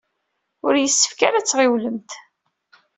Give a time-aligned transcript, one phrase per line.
[0.65, 2.11] Ur yessefk ara ad tɣiwlemt.